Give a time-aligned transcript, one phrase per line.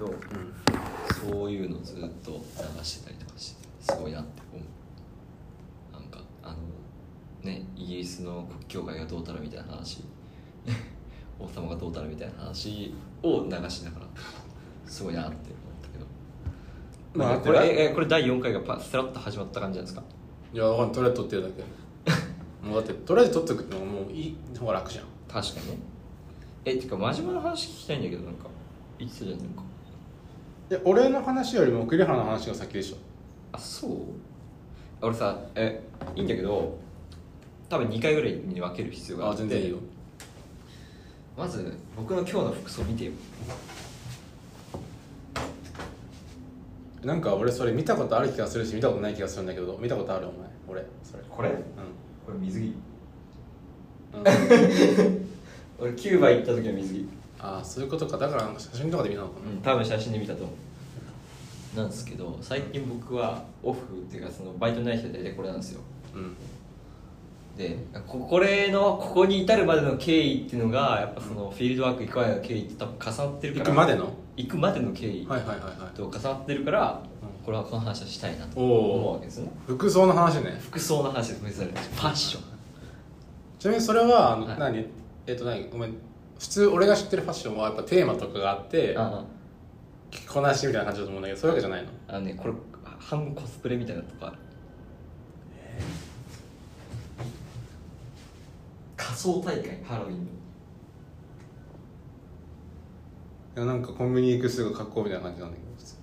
[0.00, 1.30] どうん。
[1.30, 5.92] そういうのずっと流してたりとかしてすごいなって思う。
[5.92, 6.56] なんかあの
[7.42, 10.02] ねイギリスの国教会がどうたらみたいな話。
[11.38, 12.92] 王様がどうたらみたいな話
[13.22, 14.06] を流しながら
[14.86, 15.38] すごいなって思っ
[15.82, 16.04] たけど。
[17.14, 20.02] まあまあ、これえこれ第4回がパスラッと始まった感じなんですか？
[20.52, 21.64] いやわかん とりあえず撮ってるだけ。
[22.66, 25.04] もうだってとりあえず撮っておくってのがもういい方が楽じゃん。
[25.26, 25.78] 確かにね。
[26.66, 28.46] えてか真面目な話聞きたいんだけどなんか
[28.98, 29.62] 言ってたじゃんなんか
[30.70, 32.96] いや俺の話よりも栗原の話が先でしょ。
[33.52, 33.90] あそう？
[35.02, 35.82] 俺さえ
[36.14, 36.78] いいんだけど
[37.68, 39.42] 多分2回ぐらいに分ける必要があって。
[39.42, 39.78] あ全然いいよ。
[41.36, 43.12] まず僕の今日の服装見てよ。
[47.02, 50.48] なんか俺それ見たことある気がするし見たことない気がするんだけど見たことあるお前。
[50.68, 51.22] 俺それ。
[51.28, 51.48] これ？
[51.50, 51.54] う
[52.26, 52.64] これ水着。
[52.64, 52.68] ん、
[54.14, 54.22] うん、
[55.80, 57.08] 俺キューバ行った時の水着
[57.42, 58.18] ああそういうことか。
[58.18, 61.76] だからなんか写真とかで見たのかうん多分写真で見たと思う。
[61.76, 65.80] なんですけど最近僕はオフっていうかそのバイトない人で大体これなんですよ。
[66.14, 66.36] なうん。
[67.56, 74.12] でここれのここに至るまでの経緯っていうのがやっぱそのフィールドワーク行くまでの経緯って多分重なってるから行くまでの？
[74.36, 75.96] 行くまでの経緯はいはいはいはい。
[75.96, 77.44] と重なってるから、うん。
[77.44, 79.52] これはこの話はしたいなと思うわけですよね。
[79.66, 80.58] 服装の話ね。
[80.60, 82.42] 服装の話です珍しいファッション。
[83.58, 84.58] ちなみにそれは、あのはい。
[84.58, 84.86] 何？
[85.26, 85.68] えっ、と何？
[85.68, 85.94] ごめん
[86.40, 89.22] 普通俺が知ってるファッションはやっぱテーマとかがあってあ
[90.10, 91.88] 着こなしみたいな感じだと思うんだけどそういうわけじゃないの。
[92.08, 92.54] あのねこれ
[92.98, 94.38] 半分コスプレみたいなとこある。
[98.96, 100.28] 仮装大会ハロウィンのい
[103.56, 105.96] やなんかコンビニ行くすぐ格好みたいな感じなんだけど普通。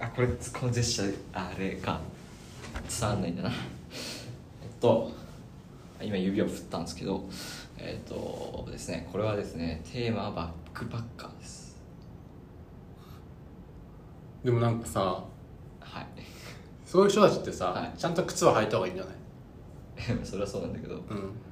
[0.00, 1.98] あこれこのジェスチャーあれか。
[3.00, 3.48] 伝わんないんだな。
[3.50, 3.56] えっ
[4.80, 5.18] と
[6.02, 7.24] 今指を振ったんですけど
[7.78, 11.76] えっとですねこれはですねテーマはバックパッカーです。
[14.44, 15.00] でもなんかさ
[15.80, 16.06] はい。
[16.86, 17.92] そういう人たちってさ、はい。
[17.98, 19.14] ちゃんと靴は履いた方がいいんじゃない？
[20.26, 20.94] それはそうなんだけど。
[20.94, 21.02] うん。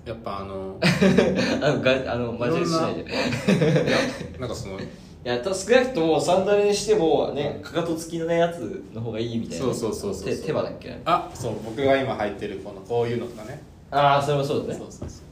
[0.06, 0.78] やっぱあの
[1.62, 4.78] あのがあの真面目にしないでいなんかその
[5.24, 9.64] やた少なくともサンダルにしてもねかかと付きのねやつの方がいいみたいな。
[9.66, 13.60] そうそうそうそう手手羽だっけあそう僕が今履いてるこのこういうのとかね
[13.90, 14.74] ああそれもそうだね。
[14.74, 15.24] そうそうそう。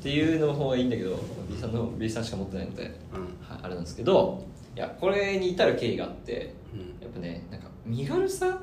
[0.00, 2.82] っていうの方がいいんだけど B さんの B さんしか持ってないので、
[3.14, 3.20] うん。
[3.46, 4.44] はい、あれなんですけど
[4.76, 6.80] いやこれに至る経緯があってうん。
[7.02, 8.58] やっぱねなんか身軽さ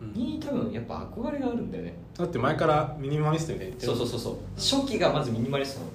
[0.00, 0.12] うん。
[0.12, 3.86] に多分やっぱ憧れがあるんだよね、だって前からミニマリストみたいに言って。
[3.86, 4.82] るそうそうそうそう。
[4.82, 5.90] 初期がまずミニマリストなの。
[5.90, 5.94] う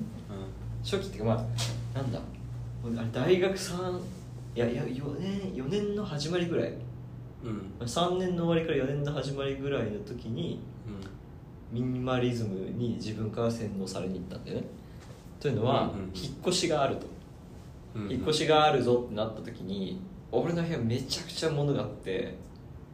[0.84, 1.34] 初期っていうかま
[1.96, 2.20] あなんだ？
[2.20, 4.00] あれ大学3
[4.56, 6.70] いやいや4年4年の始まりぐらい。
[6.70, 6.74] ん
[7.44, 7.72] うん。
[7.80, 11.10] 3年の終わりから4年の始まりぐらいの時にうん
[11.72, 14.64] ミニマリズムに自分から洗脳されに行ったんだよね。
[15.40, 16.12] というのは、うんうんうん。
[16.14, 17.08] 引っ越しがあると、
[17.96, 22.36] うん引っ越しがあるぞってなった時に俺の部屋めちゃくちゃ物があって、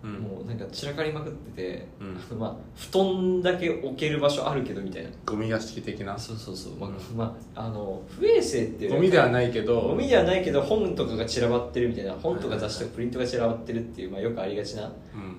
[0.04, 0.14] うん。
[0.14, 2.18] もうなんか散らかりまくってて、うん。
[2.18, 5.10] あ のまあ布団だけ置ける場所あるけどみたいな。
[5.26, 6.18] ゴミ屋敷的な？
[6.18, 7.18] そうそうそう、まあうん。
[7.18, 9.82] まあ、あの不衛生っていうゴミではないけど。
[9.82, 12.14] ゴミではないけど本とかが散らばってるみたいな。
[12.14, 14.92] 本とか雑誌とかプリントが散らばってるっていう、まあ、よくありがちなうん。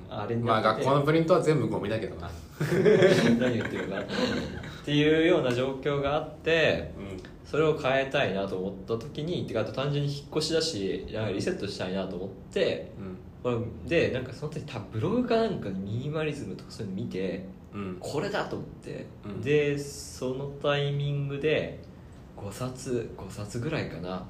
[0.09, 0.87] あれにまあなってて。
[0.87, 2.31] 学校のプリントは全部ゴミだけどな。
[3.41, 4.05] 何言ってるかなっ
[4.85, 7.33] ていうような状況があってうん。
[7.45, 13.19] それを変えたいなと思った時にてかあと単純に引っ越しだしなんかリセットしたいなと思ってうん
[13.87, 17.97] でなんかその時多分ブログかなんかでミニマリズムとかそういうの見てうん。
[17.99, 19.41] これだと思って、うん。
[19.41, 21.81] でそのタイミングで
[22.37, 24.25] 5冊5冊ぐらいかな。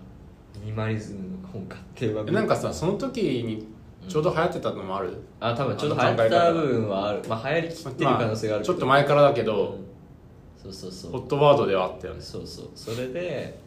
[0.61, 3.67] ミニマリズムの本買ってえなんかさその時に
[4.07, 7.23] ちょうど流行ってたのもある、あ多分ちょうど流行った部分はある。
[7.29, 9.85] まあ流行りきってる可能性があるちょっと前からだけど、うん。
[10.63, 11.13] そうそうそう。
[11.13, 12.21] ホットワードではあったよね。
[12.21, 12.71] そうそう。
[12.75, 13.59] それで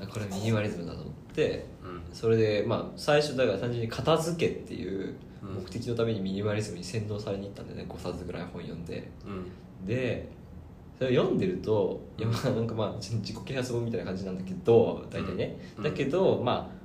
[0.00, 1.66] あこれミニマリズムだと思って。
[1.77, 1.77] うん
[2.12, 9.08] それでまあ最初だから単純に片付けっていううん目的のためにミニマリズムに洗脳されに行ったんでね5冊ぐらい本読んで。
[9.26, 9.86] うん。
[9.86, 10.28] で
[10.98, 15.84] それを読んでるといやまあなんかまあ自自己啓発本みたいな感じなんだけど大体ね、うん。
[15.84, 16.78] だけどまあ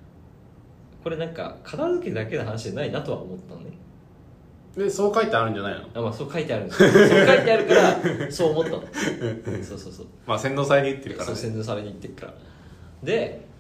[1.04, 3.72] これなんか片付けだけの話じゃないなとは思ったのね。
[4.78, 5.88] でそう書いてあるんじゃないの？
[5.96, 6.66] あまあそう書いてある。
[6.66, 7.08] んですよそう書い
[7.44, 8.02] てあるから
[8.32, 8.84] そう思ったの。
[9.64, 10.06] そうそうそう。
[10.28, 12.34] まあ洗脳されに行ってるからそうね洗脳されに行ってるから。
[13.04, 13.53] であ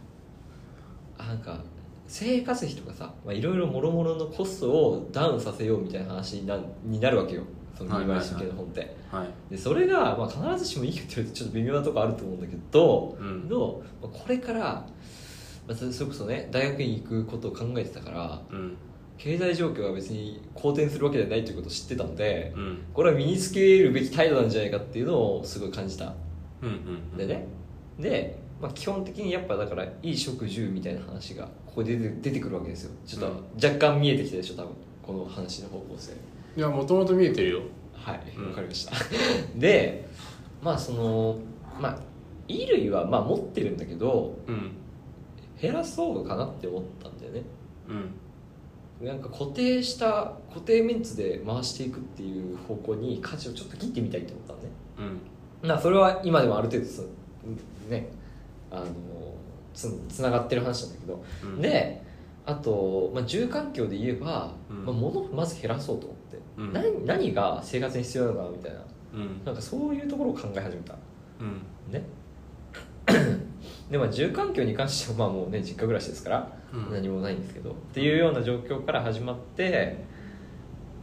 [1.27, 1.59] なんか
[2.07, 7.43] 生活費とかさまあいろいろもろもろのコストをダウンさせようみたいな話になになるわけよ。
[7.77, 13.49] そのミニマリスト系の本って、はいでそれが、まあ、必ずしもいいかって言われるとちょっと微妙なとこあると思うんだけど、うん。
[13.49, 14.59] のまあこれから、
[15.67, 18.77] まあ、それこそね大学に行くことを考えてたからうん。
[19.17, 22.83] 経済状況が別に好転するわけじゃないということを知ってたので、うん。
[22.93, 26.13] これは身につけるべき態度なんじゃないかっていうのをすごい感じた。
[26.61, 26.69] うん
[27.13, 27.17] うん。
[27.17, 27.47] でね。
[27.99, 32.92] で、まあ、基本的にやっぱだからいい食住みたいな話がここで出てくるわけですよ。
[33.06, 33.21] ちょっ
[33.60, 34.71] と若干見えてきたでしょ多分
[35.06, 36.13] この話の方向性。
[36.56, 37.62] いやもともと見えてるよ。
[37.92, 38.48] はいうん。
[38.51, 38.94] わかりました。
[39.60, 40.07] で
[40.62, 41.39] まあその
[41.77, 42.00] まあ
[42.48, 44.71] 衣類はまあ持ってるんだけどうん。
[45.62, 47.44] 減らそうかなって思ったんだよね。
[49.01, 49.06] うん。
[49.06, 54.69] なんか固定した固定メンツで回していくっていう方向に舵をちょっと切ってみたいと思ったのね。
[55.62, 55.68] うん。
[55.68, 57.06] まあそれは今でもある程度つ
[57.89, 58.22] ね
[58.73, 58.85] あの
[59.73, 61.61] つつながってる話なんだけど、うん。
[61.61, 62.03] で
[62.45, 64.85] あと、まあ、住環境で言えば、うん。
[64.85, 66.73] まあ、物をまず減らそうと思って、うん。
[66.73, 68.79] 何何が生活に必要なのかなみたいな。
[69.13, 69.45] うん。
[69.45, 70.95] なんかそういうところを考え始めた。
[71.39, 71.61] うん。
[71.91, 72.03] ね。
[73.89, 76.91] でまあ住環境に関してはまあもうね実家暮らしですから、うん。
[76.91, 77.71] 何もないんですけど。
[77.71, 80.03] っていうような状況から始まって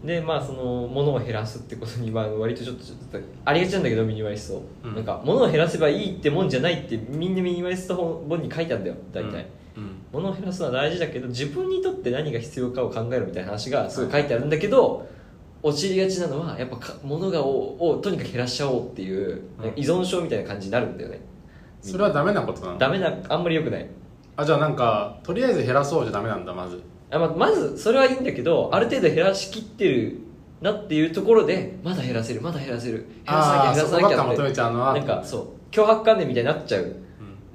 [0.04, 4.94] でまあその物を減らすってことにまあ割とちょっとちょっとありがちなんだけどミニマリスト、うん。
[4.94, 10.02] なんか物を減らせばいいってもんじゃないってみんなミニマリスト本本に書いてあるんだよ大体、うん。
[10.12, 15.06] 物を減らすのは大事だけど自分にとって何が必要かを考えるみたいな話がすごい書いてあるんだけど
[15.62, 19.68] 陥りがちなのはやっぱか物がををとにかく減らしちゃおうっていう、うん。
[19.76, 21.20] 依存症みたいな感じになるんだよね。
[21.82, 22.78] それはダメなことなの？
[22.78, 23.86] ダメなあんまり良くない。
[24.36, 26.76] あじゃあなんかとりあえず減らそうじゃダメなんだまず。
[26.76, 26.80] あ
[27.18, 30.18] ままずそれはいいんだけどある程度減らしきってる
[30.60, 32.98] なっていうところでまだ減らせるまだ減らせる。
[32.98, 34.60] 減らさなきゃ減らさなきゃって。
[34.60, 36.96] なんかそう脅迫観念みたいになっちゃう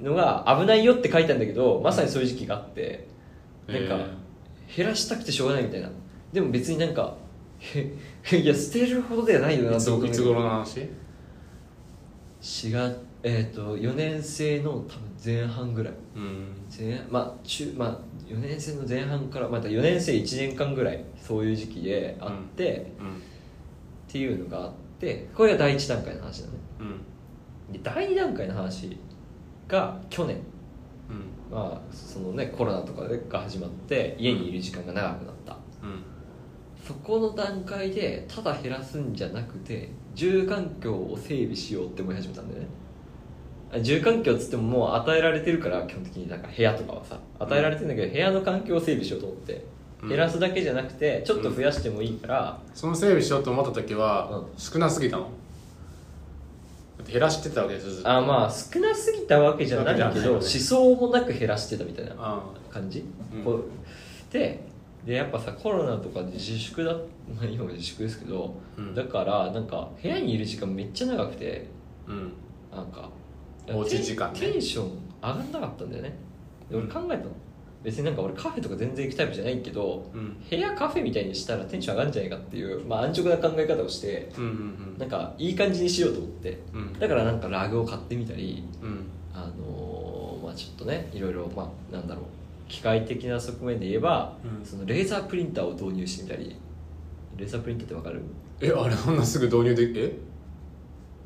[0.00, 0.06] うん。
[0.06, 3.06] のが危ないよって書いたんだけどまさにそういう時期があって
[3.66, 4.06] なんかえ
[4.76, 5.90] 減らしたくてしょうがないみたいな。
[6.32, 7.14] でも別になんか
[7.58, 10.80] へいや捨てるほどではないよなーいついつ頃の話
[12.42, 14.90] ？4月えっ、と4年生の多分
[15.24, 15.94] 前半ぐらい。
[16.16, 16.54] うん。
[16.70, 23.22] 前まあ中まあ4年生の前半からまた4年生1年間ぐらいそういう時期であって、うん
[24.06, 26.54] っていうのがあってこれが第一段階の話だね。
[26.80, 27.72] うん。
[27.72, 28.98] で第二段階の話
[29.68, 30.38] が去年
[31.10, 31.54] うん。
[31.54, 35.52] まあそのねコロナとかが始まって家にいる時間が長くなった。
[35.82, 36.02] うん。
[36.86, 42.68] そこの段階でただ減らすんじゃなくて住環境を整備しようって思い始めたんだよね。
[42.68, 42.85] あ
[43.82, 49.64] 住環境っつってももう与えられてるから基本的になんか部屋とかはさ与えられてるんだけど部屋の環境を整備しようと思って
[50.02, 50.08] うん。
[50.08, 55.24] 減らすだけじゃなくてちょっと増やしてもいいから、その整備しようと思った時はう少なすぎたの。
[55.24, 55.28] だ
[57.02, 58.10] って減らしてたわけですよずっと。
[58.10, 63.42] あまあ少なすぎたわけじゃないけけじゃない思想もなく減らしてたみたいなあ感じ、うん。
[63.42, 64.64] こうで
[65.04, 67.00] でやっぱさコロナとかで自粛だ、ま
[67.42, 68.94] あ、今も自粛ですけど、うん。
[68.94, 71.66] だからなんか部屋にいる時間めっちゃ長くて
[72.06, 72.32] うん。
[72.74, 73.08] なんか
[73.68, 74.40] おうち時間ね。
[74.40, 74.90] テンション
[75.22, 76.14] 上がんなかったんだよね。
[76.70, 77.30] で俺考えたの。
[77.82, 80.36] 別になんか俺カフェとか全然行くタイプじゃないけどうん。
[80.50, 86.58] 部屋カフェみたいにしたらテンション上がるんじゃないかっていう、まあ、安直な考え方をしてうんうんなんかいい感じにしようと思って。
[86.74, 86.98] うん。
[86.98, 89.04] だからなんかラグを買ってみたりうん。
[89.32, 92.24] あのーまあちょっとねいろいろまあなんだろう。
[92.68, 94.66] 機械的な側面で言えば、うん。
[94.66, 96.56] そのレーザープリンターを導入してみたり。
[97.36, 98.22] レーザープリンターってわかる？
[98.60, 100.12] えあれあんなすぐ導入できえ？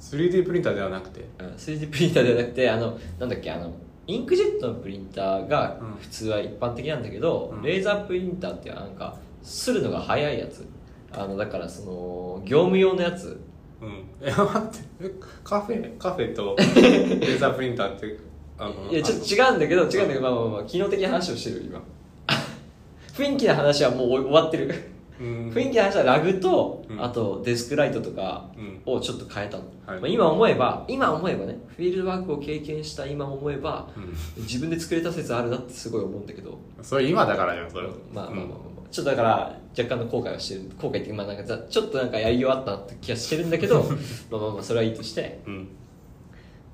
[0.01, 1.25] 3D プリンターではなくて？
[1.39, 3.73] あ 3D プリンターではなくてあのなんだっけあの
[4.07, 5.95] インクジェットのプリンターがうん。
[6.01, 7.63] 普通は一般的なんだけど、うん。
[7.63, 10.67] レーザープリンターってなんかするのが早いやつ。
[11.13, 13.41] あのだからその業務用のやつ。
[13.81, 14.05] うん。
[14.21, 14.79] え待って。
[15.03, 15.11] え
[15.45, 18.19] カフェカフェと レーザープリンターって
[18.59, 21.83] あのいやちょっと違うんだけど違うんだけどまあまあまあ機能的な話をしてるよ今。
[23.15, 24.67] 雰囲気の話はもう終わってる。
[24.67, 27.05] うん雰囲気の話はラグと、うん。
[27.05, 28.95] あとデスクライトとかうん。
[28.95, 30.01] をちょっと変えたの、はい。
[30.01, 34.43] まあ、今思えば今思えばねフィールドワークを経験した今思えばうん。
[34.43, 36.59] 自分で作れた説あるなってすごい思うんだけど。
[36.83, 38.89] それ今だからよそれまあまあまあまあ、まあ。
[38.91, 43.85] ちょっとだから若干の後悔はしてる後悔っていうかまあなんかざちょっとなんかやりようあったなって気がしてるんだけど
[44.31, 45.41] まあまあまあそれはいいとして。
[45.47, 45.69] うん。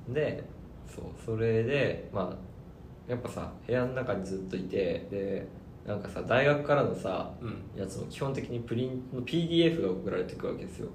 [0.08, 0.44] で
[0.86, 5.46] そうそれでまあやっぱさ部屋の中にずっといてで
[5.86, 7.80] なんかさ大学からのさうん。
[7.80, 10.88] やつも基本的にプリントの PDF が送られてくるわけですよ。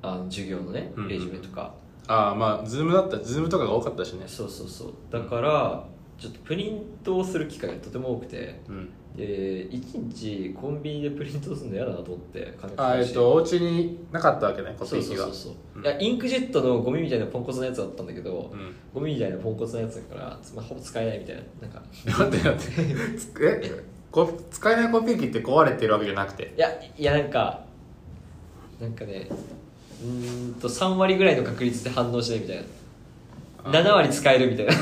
[0.00, 1.74] あの授業のねうんうんレジュメとか、
[2.08, 4.24] ああまあズームだったズームとかが多かったしね。
[4.26, 4.92] そうそうそう。
[5.10, 5.84] だから
[6.18, 8.88] ちょっとプリントをする機会がとても多くてうん。
[9.16, 15.24] で1日コンビニでプリントするの嫌だなと思って金あえっとお家になかったわけねコピー機が。
[15.24, 15.82] そうそうそう、う。
[15.82, 15.84] ん。
[15.84, 18.74] いやインクジェットのゴミみたいなポンコツのやつだったんだけど、うん。
[18.94, 21.82] ゴミみたいなポンコツのやつだから、まあ、ほぼ使えないみたいななんか。
[22.06, 23.84] 待って待ってつえ？
[24.10, 26.54] こ使えないコピー機って壊れてるわけじゃなくて？
[26.56, 27.64] いやいやなんか
[28.80, 29.28] なんかね
[30.02, 32.64] うーんと3割ぐらいの確率で反応しないみたい
[33.64, 34.72] あな7割使えるみたいな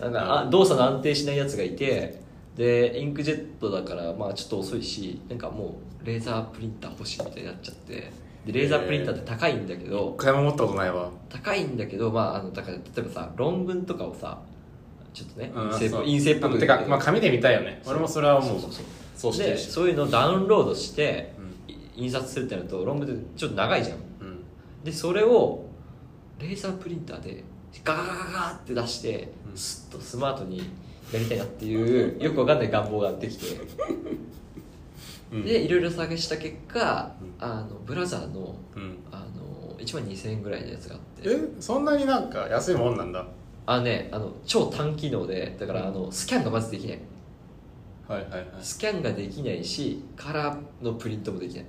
[0.00, 2.20] なんかあ動作の安定しないやつがいて
[2.56, 8.10] でインクジェットだからまあちょっと遅いしなんかもうレーザープリンター欲しいみたいになっちゃって
[8.46, 11.10] でレーザープリンターって高いんだけど一回も持ったことないわ。
[11.28, 14.40] 高いんだけどまああのだから例えばさ論文とかをさ
[15.12, 17.82] ちょっとねうん陰性っぽくてか、まあ、紙で見たいよね。
[17.86, 18.48] 俺もそれはもう。
[18.48, 19.46] そうそうそう。
[19.46, 21.74] でそういうのをダウンロードしてうん。
[21.74, 23.98] い印刷するってなると論文ってちょっと長いじゃん。
[23.98, 24.38] うん。
[24.82, 25.66] でそれを
[26.40, 27.44] レーザープリンターで
[27.84, 29.56] ガガガガガって出して、うん。
[29.56, 30.58] スッとスマートに
[31.12, 32.58] やりたいなっていうよくわかん。
[32.58, 33.46] ない願望ができて、
[35.32, 35.42] うん。
[35.44, 37.34] でいろいろ探した結果、うん。
[37.44, 38.54] あのブラザーの
[39.12, 41.84] あの1万2000円ぐらいのやつがあってえそん。
[41.84, 42.30] なになん。
[42.30, 42.96] か安いもん。
[42.96, 43.12] なん。
[43.12, 43.26] だ
[43.66, 46.98] あのねあの超単機能でだからあのスキャンがまずできない
[48.08, 51.64] はいはいはいスキャンができないしカラーのプリントもできない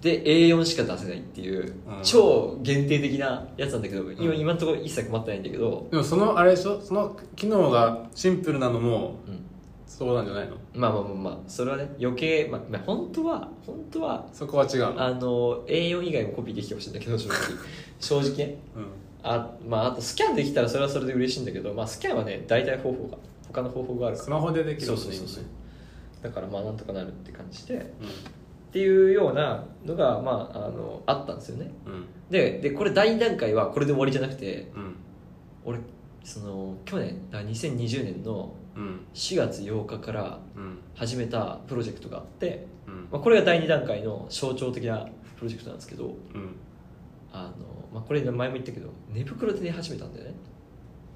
[0.00, 2.02] で A4 しか出せないっていう、うん。
[2.02, 4.38] 超限定的なやつなんだけど今,、うん。
[4.40, 6.80] 今のところ一切困ってないんだけど、でもそのあれでしょ？
[6.80, 9.44] その機能がシンプルなのもうん、
[9.86, 10.56] そうなんじゃないの？
[10.74, 14.94] まあまあまあまあそれはね余計、まあ、まあ本当は本当はそこは違う。
[14.94, 15.20] のあの
[15.66, 17.38] A4 以外もコピーできてほしいんだけど正直。
[18.00, 18.56] 正直ね。
[18.76, 18.84] うん。
[19.22, 24.24] あ,、まあ、あとスキャンできたらそれはそれで嬉しいんだけど、まあ、スキャンはね大体方法が他の方法があるから。
[24.24, 25.44] スマホでできるそうんそうそうそう。
[26.22, 27.92] だからまあなんとかなるって感じで
[28.70, 31.72] っ今ていうようなのがまああのあったんですよね。
[31.84, 32.06] うん。
[32.30, 34.96] ででこれ第2段階はこれで終わりじゃなくてうん。
[35.64, 35.78] 俺
[36.22, 39.00] その去年だから2020年のうん。
[39.12, 40.78] 4月8日からうん。
[40.94, 43.08] 始めたプロジェクトがあって、うん。
[43.10, 46.14] まあ、これが第2段階の象徴的なプロジェクトなんですけどうん。
[47.32, 50.34] あの、まあ、これ前も言ったけど寝袋で寝始めたんだよね。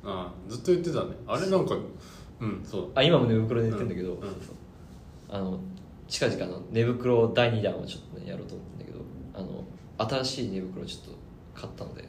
[0.07, 1.15] ああずっと言ってたね。
[1.27, 1.77] あれなんか
[2.41, 2.91] うんそう。
[2.95, 4.21] あ今も寝袋で寝てんだけど、
[5.31, 5.59] あの
[6.09, 8.99] 近々の寝袋第2弾をちょっとねやろうと思ってんだけど
[9.35, 9.65] あの
[10.23, 11.19] 新しい寝袋をちょっと
[11.55, 12.07] 買ったので、う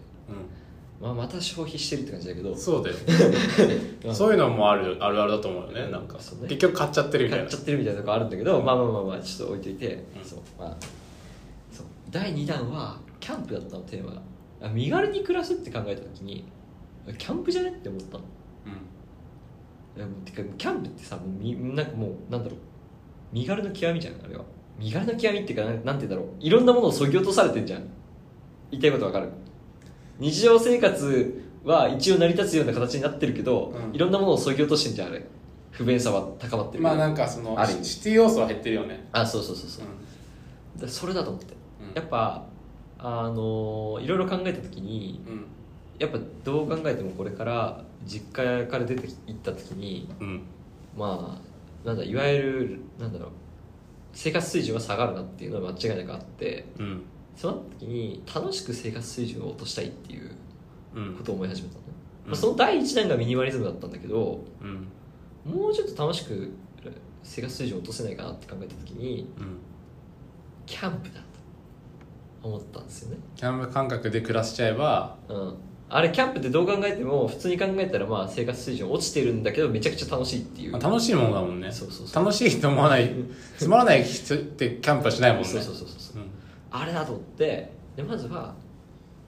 [1.02, 2.52] まあ、また消費してるって感じだけど。
[2.52, 2.96] んそうだよ。
[4.06, 4.16] まあ。
[4.16, 6.18] そういうのもあるあるあるだと思うよねなんか。
[6.18, 6.22] ね。
[6.48, 7.46] 結局買っちゃってるみたいな。
[7.46, 10.26] 買っちゃってるみたいなとこあるんだけど、まあまあまあまあちょっと置いといて、うん。
[10.26, 10.78] そうまあ。
[11.72, 11.86] そう。
[12.10, 14.22] 第2弾はキャンプだったのテーマが。
[14.62, 16.46] あ身軽に暮らすって考えた時に
[17.18, 18.24] キャンプじゃねって思ったの。
[19.98, 22.60] いやもうてかキャンプってさもうみなんかもうなんだろう
[23.36, 24.46] 身軽の極みじゃんあれは。
[24.80, 26.28] 身軽の極みっていうかなんて言うんだろう。
[26.40, 27.82] いろんなものをそぎ落とされてんじゃん。
[28.72, 29.30] 言いたいことわかる。
[30.20, 33.94] 日常生活は一応成り立つような形になってるけど、うん。
[33.94, 35.26] いろんなものをそぎ落としてんじゃんあれ。
[35.72, 37.86] 不便さは高まってるまあなんかそのある意味。
[37.86, 39.06] シティ要素は減ってるよね。
[39.12, 39.86] あそうそうそうそう、
[40.78, 41.54] うだそれだと思って、
[41.90, 41.94] うん。
[41.94, 42.46] やっぱ
[43.00, 45.46] あのーいろいろ考えた時にん。
[46.00, 50.42] やっぱどう考えてもこれから実家から出て行った時にうん。
[50.98, 51.55] まあ
[51.86, 53.30] なんだいわゆるなんだろう
[54.14, 57.04] 生活水準が下がるなっていうのは間違いなくあってうん。
[57.36, 60.32] そうなった時に楽しく生活水準を落としたいっていう
[60.96, 61.16] うん。
[61.16, 61.88] ことを思い始めたのね、
[62.26, 62.32] うん。
[62.32, 64.88] まあ、その第一弾がミニマリズムだったんだけどうん。
[65.46, 66.52] もうちょっと楽しく
[67.24, 69.58] 生活水準を落とせないかなって考えた時にうん。
[70.66, 71.16] キャンプだ
[72.42, 73.18] と思ったんですよね。
[73.36, 80.72] キャンプ感覚で暮らしちゃえばうんあれキャンプってどう考えても普通に考えたらまあ生活水準落ちてるんだけどめちゃくちゃ楽しいっていう。
[80.72, 81.72] まあ楽しいもんだもんね。
[81.72, 83.12] そうそうそう楽しいと思わない
[83.58, 85.48] つまらない人ってキャンプはしないもんね。
[85.48, 86.26] そうそうそうそうう。
[86.26, 86.30] ん。
[86.72, 87.72] あれだと思って。
[87.96, 88.56] でまずは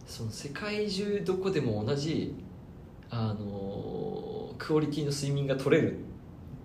[0.07, 2.33] その世界中どこでも同じ、
[3.09, 5.97] あのークオリティの睡眠が取れる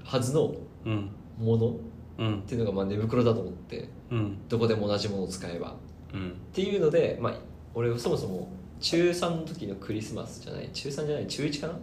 [0.03, 0.55] はずの
[0.87, 1.11] うん。
[1.39, 1.73] ものっ
[2.19, 3.89] うんていうのがまあ寝袋だと思って。
[4.11, 4.39] うん。
[4.49, 5.73] どこでも同じものを使えば。
[5.73, 5.75] っ
[6.15, 6.35] うん。
[6.53, 7.35] ていうので、まあ、
[7.75, 8.49] 俺そもそも
[8.83, 10.69] 中3の時のクリスマスじゃない？
[10.73, 11.27] 中3じゃない？
[11.27, 11.75] 中1かな？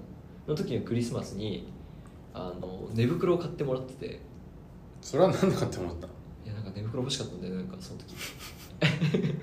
[0.48, 1.72] の時のクリスマスに
[2.34, 4.06] あの寝袋を買ってもらってて。
[4.15, 4.18] い
[5.01, 6.08] それは何でかって思った？
[6.46, 8.15] やなんか寝袋欲しかったんだよなんかその時。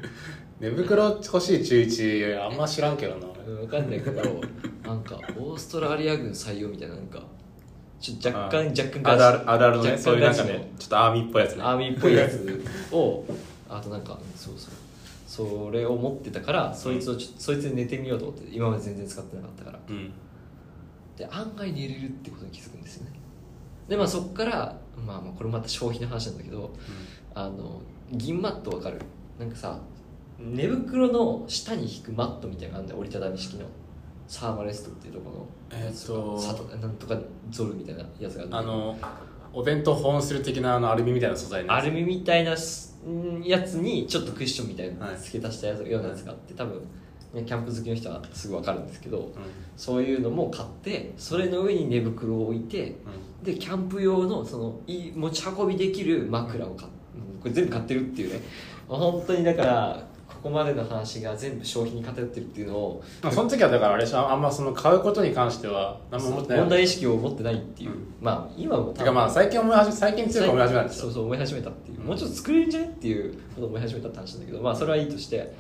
[0.60, 4.22] 寝袋欲しい中1あんま知らんけどなうん分かんないけど
[4.84, 7.22] なんかオーストラリア軍採用みたいななんか。
[7.98, 11.62] ちょっと若干若干あるあるあるあるね若干そういうなんかねちょっとアーミーっぽいやつね。
[11.62, 13.25] アーミーっぽいやつを
[13.70, 14.75] あとなんかそうそう
[15.26, 19.80] それを持ってたからそいつをちょそいつで寝てみようと思って今まで全然使ってなかったから。
[19.88, 20.12] うん。
[21.16, 23.12] で案外寝れるってことに気づくんですよね。
[23.88, 26.73] でまあそっからまあまあこれまた消費の話なんだけど
[27.35, 27.80] あの
[28.12, 29.00] 銀マットわかる？
[29.38, 29.80] なんかさ
[30.38, 33.66] 寝袋の下に引くマットみたいなのがあるんだよ折りたたみ式の。
[34.28, 35.47] サーマレストっていうところの
[35.85, 37.16] えーっとさとなんとか
[37.50, 38.73] ゾルみたいなやつがあるんだけど。
[38.73, 38.97] あの
[39.52, 41.85] お弁当保温する的なあのアルミみたいな素材のやつ。
[41.85, 42.54] アルミみたいな
[43.44, 45.16] やつにちょっとクッションみたいなはい。
[45.16, 46.80] 付け足したやつようなやつがあって多分、
[47.32, 49.32] ね、キャンプ好きの人はすぐ分かるんですけどうん。
[49.76, 52.96] そういうのも買ってそれの上に寝袋を置いて
[53.42, 56.90] でキャンプ用のそのいい持ち運びできる枕を買っ
[57.40, 58.40] これ全部買ってるっていうね。
[58.88, 60.05] 本当にだから
[60.46, 68.14] ここまでの話が全部消費に偏ってるっていうのをまあその時はだからあれでしょあんまその買うことに関しては何も思ってない問題意識を持ってないっていう、うん。
[68.20, 75.52] まあ今もてかまあ最近思い始め最近強く思い始めたそうそう思い始めたっていう、うんもうちょっと作れるんじゃねっていうことを思い始めたって話なんだけどまあそれはいいとして。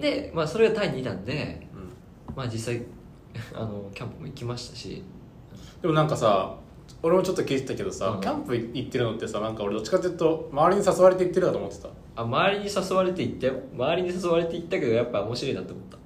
[0.00, 1.68] でまあそれが第2弾で
[2.28, 2.34] うん。
[2.34, 2.82] まあ実際
[3.54, 5.04] あのキャンプも行きましたし。
[5.82, 6.56] でもなんかさ
[7.02, 8.20] 俺もちょっと聞いてたけどさ、うん。
[8.20, 11.88] キャンプ行ってるのってさなんか俺どっちかっていうと周りに誘われて行ってるだと思ってた。
[12.16, 13.54] あ周りに誘われて行ったよ。
[13.74, 15.96] 周りに誘われて行ったけどやっぱ面白いなって思った。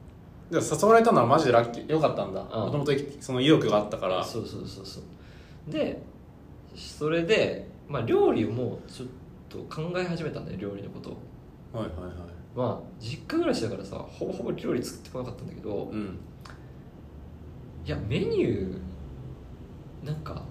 [0.51, 1.91] でも誘われたのはマジでラッキー。
[1.91, 2.41] よかったんだ。
[2.41, 2.49] うん。
[2.49, 4.23] もともとその意欲があったから。
[4.23, 5.73] そうそうそうそう。
[5.73, 6.01] で
[6.77, 9.09] それで、まあ、料理をもうちょっ
[9.49, 11.17] と考え始めたんだよ料理のことを。
[11.73, 12.13] はいはいはい。
[12.55, 16.19] まあ実家暮らしだからさほぼほぼ料理作ってこなかったんだけどうん。
[17.85, 20.43] いやメニューなんか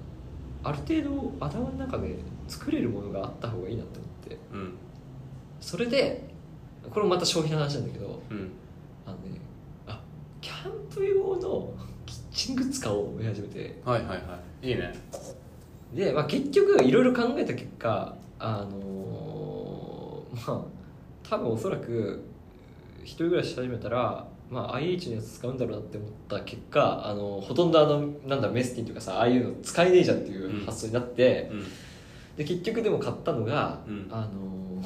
[0.63, 2.15] ある程度頭の中で
[2.47, 4.37] 作れるものがあった方がいいなって思って。
[4.53, 4.73] うん。
[5.59, 6.27] それで
[6.89, 8.51] これもまた消費の話なんだけどうん。
[9.05, 9.39] あのね
[9.87, 10.01] あ
[10.41, 11.73] キャンプ用の
[12.05, 13.81] キッチングッズ買おうと思い始めて。
[13.85, 14.69] はいはいはい。
[14.69, 14.93] いいね。
[15.93, 20.61] で、まあ、結局いろいろ考えた結果あのーまあ
[21.29, 22.23] 多分おそらく
[23.03, 31.63] 一人暮らしし始めたら、まあ、IH のやつ使うんだろうなって思った結果あのほとんどあのなんだメスティンとかさああいうの使えねえじゃんっていう発想になって、うん。
[32.37, 34.07] で結局でも買ったのが、うん。
[34.11, 34.85] あのー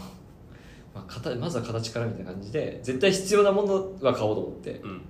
[0.95, 5.01] まあ、形まずは形からみたいな感じで絶対必要なものは買おうと思ってうん。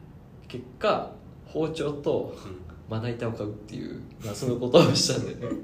[0.48, 1.12] 結果
[1.46, 2.68] 包丁とうん。
[2.90, 5.60] まな板を買うっていう、まあ、そのことをしたんだよね。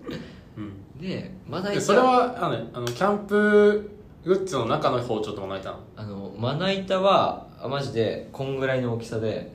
[0.57, 1.01] うん。
[1.01, 3.89] でまな板でそれはあのねあのキャンプ
[4.25, 9.49] グッズの中の包丁とまな板なあのまな板はあマジでこんぐらいの大きさで、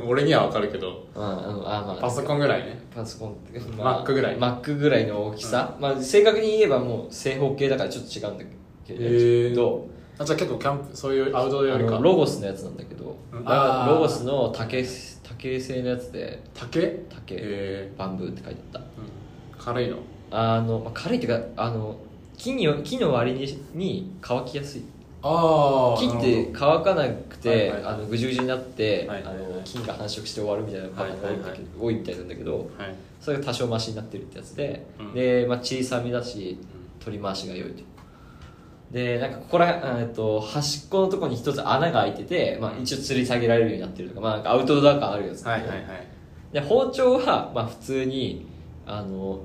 [0.00, 1.06] の 俺には分かるけど。
[1.14, 2.80] あまあパソコンぐらいね。
[2.94, 3.32] パソコン。
[3.32, 4.36] って、Mac ぐらい。
[4.36, 8.44] マックぐらいの大きさ、まあ、正確に言えばもう正方形だからちょっと違うんだ
[8.86, 9.86] けへど、
[10.18, 13.44] あじゃあ結構キャンプそういうアウトドアよりかロゴスのやつなんだけど、うん。
[13.44, 13.94] だあー。
[13.94, 14.82] ロゴスの竹
[15.22, 16.42] 竹製のやつで。
[16.54, 16.80] 竹？
[17.10, 19.96] 竹、えバンブーって書いてあっーうん、軽いの？
[20.30, 21.96] たあの、まあ、軽いっていうかあの
[22.38, 24.82] 木に木の割にに乾きやすい。
[24.82, 24.84] あ
[25.22, 27.94] 木って乾かなくて、はいはいはい。
[27.94, 29.44] あのぐじゅぐじゅになって、はいはいはい。
[29.44, 35.14] あの菌が繁殖して終わるみたいなパターンが多い多いみたいなんだけどはい、それが多少マシになってるってやつで、うん。
[35.14, 36.58] で、まあ、小さめだし
[36.98, 37.84] 取り回しが良いと。
[38.90, 45.82] でなんかここら、えっと端っこのところに一つ穴が開いてて、まあ、一応吊り下げられるようになってるとか,、まあ、なんかアウトドア感あるやつ、はいはいはい。
[46.52, 48.46] で包丁は、まあ、普通に
[48.84, 49.40] あの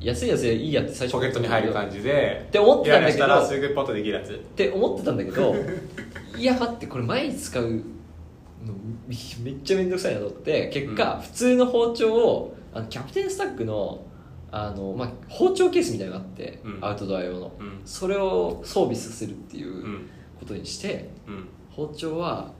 [0.00, 4.32] 安いやつでいいやって最初ポケットに入る感じでって思ってたんだけどらすぐポッとできるやつ。
[4.32, 5.54] って思ってたんだけど
[6.38, 8.74] いや待ってこれ毎日使うの
[9.06, 11.20] めめっちゃ面倒くさいなと思って結果、うん。
[11.20, 14.04] 普通の包丁をあのキャプテンスタックの
[14.52, 16.78] あの、まあ、包丁ケースみたいなのがあって、うん。
[16.80, 17.52] アウトドア用の。
[17.58, 17.80] うん。
[17.84, 20.06] それを装備させるっていううん。
[20.38, 21.48] ことにして、うん。
[21.70, 22.52] 包丁は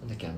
[0.00, 0.36] なんだっけあの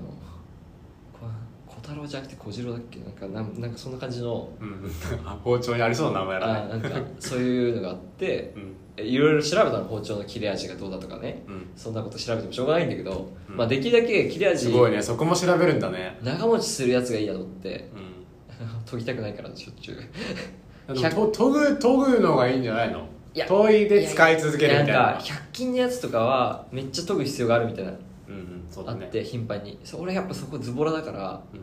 [1.87, 2.99] 太郎じゃなくて小次郎だっけ？
[3.01, 4.49] なんかなんなんかそんな感じの。
[4.61, 4.90] うん。
[5.27, 6.68] あ包丁にありそうな名前あだね。
[6.70, 6.88] なんか
[7.20, 8.73] そういうのがあってうん。
[8.97, 11.42] えいろいろ調べたの包丁の切れ味がどうだとかね。
[11.49, 11.66] うん。
[11.77, 13.57] そんなこと調べてもしょうがないんだけど、うん。
[13.57, 15.03] まあ、できるだけ切れ味すごいね。
[15.03, 16.18] そこも調べるんだね。
[16.23, 17.90] 長持ちするやつがいいなと思って。
[17.94, 18.85] うん。
[18.90, 20.94] 研ぎたくないからしょっちゅう。
[20.94, 21.11] 研
[21.51, 23.07] ぐ研ぐのがいいんじゃないの？
[23.35, 24.94] いや研いで使い続けるみたいな。
[24.94, 27.90] なんか100均のやつとかはめっちゃ研ぐ必要があるみたいな。
[27.90, 27.97] うん
[28.35, 29.05] うんそうだね。
[29.05, 29.79] あって頻繁に。
[29.83, 31.61] そう俺やっぱそこズボラだからうん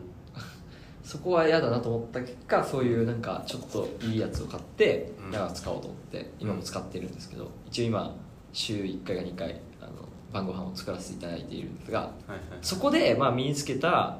[1.02, 5.30] そこは嫌だなと思った結果そういうなんかちょっといいやつを買ってうん。
[5.30, 8.14] 長く使おうと思って今も使ってるんですけど一応今
[8.52, 9.92] 週1回か2回あの
[10.32, 14.18] 晩ご飯を作らせていただいているんですがはいはいそこでまあ身につけた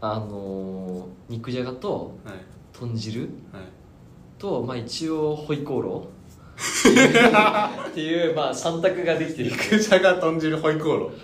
[0.00, 2.34] あのー肉じゃがとはい。
[2.72, 3.30] 豚汁はい。
[4.38, 6.16] と、まあ、一応ホイコーロー。
[7.90, 11.14] っていう、まあ、3択ができてる、肉じゃが豚汁ホイコーロはい、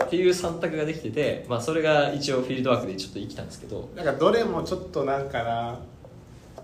[0.00, 3.90] っていう3択ができてて、まあ、それが一応フィールドワークでちょっと生きたんですけど。
[3.94, 5.78] なんかどれもちょっとなんかな。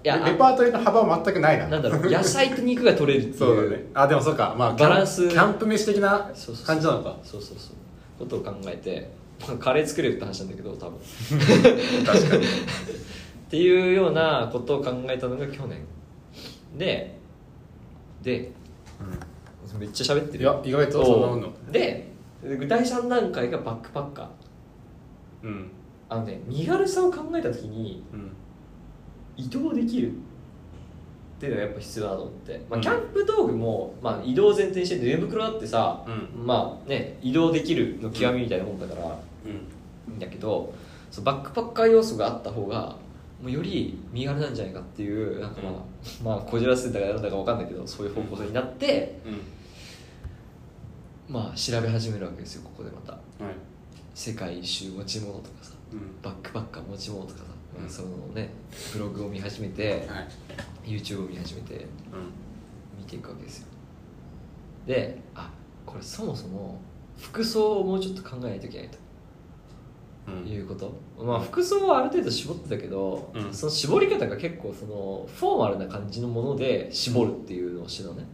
[0.04, 1.68] いやレパートリーの幅は全くないな。
[1.68, 3.38] なんだろう野菜と肉が取れるっていう。
[3.38, 3.84] そうだね。
[3.94, 4.54] あでもそうか。
[4.56, 5.28] まあバランス。
[5.28, 6.66] キャンプ飯的なそうそうそう。
[6.66, 7.16] 感じなのか。
[7.22, 7.76] そうそうそう。
[8.18, 9.10] ことを考えて、
[9.46, 10.98] まあ、カレー作れるって話なんだけど多分。
[12.06, 12.44] 確かに。
[12.44, 12.48] っ
[13.50, 15.84] ていうようなことを考えたのが去年。
[16.76, 17.18] で
[18.22, 18.52] で
[19.78, 20.44] めっちゃ喋ってる。
[20.44, 21.52] いや意外とそんなもんの。
[21.70, 22.07] で
[22.42, 25.46] 第3段階がバックパッカー。
[25.46, 25.70] うん。
[26.08, 28.32] あのね身軽さを考えた時にうん。
[29.36, 30.12] 移動できる。
[30.12, 32.82] っていうのがやっぱ必要だなと思って、まあ、うん。
[32.82, 36.10] キャンプ道具も、まあ、移動を前提にして寝袋だってさ、う
[36.42, 36.46] ん。
[36.46, 39.50] まあね移動できるの極みみたいなもんだからうん。
[40.12, 40.72] いいんだけど
[41.10, 42.96] そうバックパッカー要素があった方が
[43.42, 45.72] もうより身軽なんじゃないかっていうなんかまあ、
[46.24, 49.20] まあこじらせてたかなんだか分かんないけどそういう方向性になって
[51.28, 53.12] まあ調べ始めるわけですよここでまた。
[53.12, 53.22] はい。
[54.14, 56.20] 世界一周持ち物とかさうん。
[56.22, 57.44] バックパッカー持ち物とかさ、
[57.82, 57.88] うん。
[57.88, 58.50] そのね
[58.92, 60.28] ブログを見始めてはい。
[60.90, 61.84] YouTube を見始めてうん。
[62.98, 63.66] 見ていくわけですよ。
[64.86, 65.50] であ
[65.84, 66.80] これそもそも
[67.18, 68.98] 服装をもうちょっと考えないといけないと。
[70.28, 70.48] うん。
[70.48, 73.52] いうこと、まあ服装はある程度絞ってたけど、うん。
[73.52, 78.28] その絞り方が結構そのフォーマルな感じのもので絞るっていうのをしてたのね、で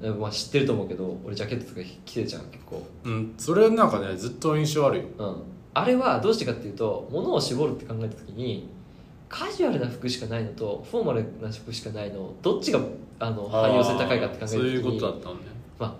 [0.00, 2.86] まあ知ってると思うけど俺ジャケットとか着てるじゃん結構。
[3.04, 3.34] うん。
[3.36, 5.04] それなんかねずっと印象あるよ。
[5.18, 5.42] うん。
[5.74, 8.68] あれはどうしてかっていうと物を絞るって考えた時に
[9.28, 12.80] カジュアルな服しかないのとフォーマルな服しかないのどっちが
[13.20, 15.36] あの汎用性高いかって考えた時にそういうことだったんだよ
[15.78, 15.94] まあ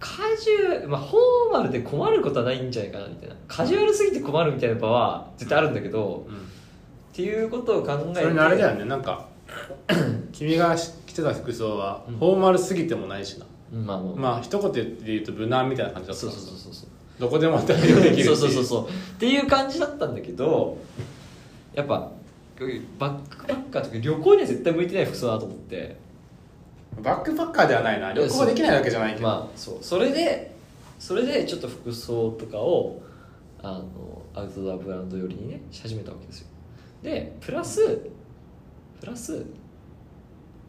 [0.00, 3.36] カジュアまあフォーマルで困ることはないんじゃないかなみたいな。
[3.48, 6.36] カジュアルすぎて困るみたいな場は絶対あるんだけど、うん。
[6.36, 6.38] っ
[7.12, 9.28] ていうことを考えてそれにあれだよねなんか
[10.32, 12.18] 君が着てた服装はうん。
[12.18, 18.36] フォーマルすぎてもないしな、うんまあまあ、まあ一言で言うと無難みたいな感じだったそうそうそうそうどこでも対応できるそう。
[18.36, 18.88] そうそううそう。
[18.88, 20.78] っていう感じだったんだけど
[21.74, 22.10] やっぱ
[22.98, 25.96] バックパッカーとか旅行には絶対向いてない服装だと思って。
[27.02, 28.12] バックパッカーではないな。
[28.12, 29.78] 旅行できないわけじゃないけど、まあそう。
[29.80, 30.54] それで
[31.00, 33.02] それでちょっと服装とかを
[33.60, 36.46] あのアウトドアブランド寄りにねし始めたわけですよ。
[37.02, 38.08] でプラス
[39.00, 39.44] プラス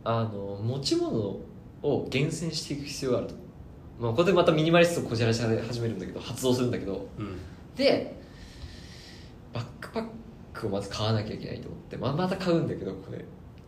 [0.05, 1.13] あの持ち物
[1.83, 3.33] を厳選していく必要があると、
[3.99, 7.07] まあ、ここでまたミニマリストをこじらし始めるんだけど発動するんだけど。
[7.17, 7.37] うん
[7.75, 8.15] で
[9.53, 10.05] バックパッ
[10.53, 13.25] クをまず買わなきゃいけないと思って、まあ、また買うんだけどこれ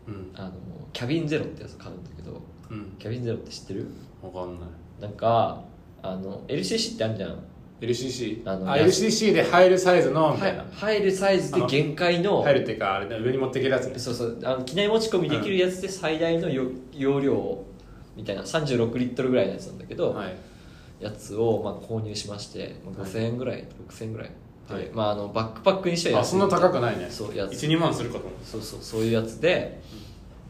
[0.07, 0.31] うん。
[0.33, 0.51] あの
[0.93, 2.41] キャビンゼロってやつを買うんだけど。
[2.69, 2.95] うん。
[2.97, 3.87] キャビンゼロって知ってる？
[4.21, 4.69] 分かんない。
[5.01, 5.63] なんか
[6.01, 7.43] あの LCC ってあるじゃん
[7.79, 13.99] LCC あのあ LCC で入るサイズのみたいな、は入るサイズで限界の入るっていうかあれね上に持っていけるやつね。
[13.99, 17.63] そうそうあの機内持ち込みできるやつで最大のよ容量
[18.15, 20.35] みたいな36リットルぐらいのやつなんだけど、はい。
[20.99, 23.11] やつをまあ購入しまして、まあ、はい。
[23.11, 24.31] 5000円ぐらい、6000円ぐらい。
[24.67, 24.89] で、はい。
[24.91, 27.07] まあ、あのバックパックにしては安いあそんな高くないね。
[27.11, 29.79] そうやつ12万するかと思うそうそうそういうやつで